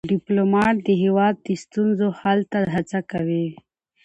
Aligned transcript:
ډيپلومات 0.13 0.75
د 0.87 0.89
هیواد 1.03 1.35
د 1.45 1.47
ستونزو 1.63 2.07
حل 2.19 2.39
ته 2.51 2.59
هڅه 2.75 2.99
کوي. 3.11 3.47